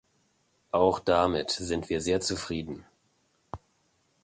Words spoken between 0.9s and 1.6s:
damit